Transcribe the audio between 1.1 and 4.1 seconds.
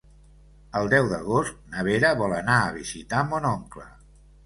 d'agost na Vera vol anar a visitar mon oncle.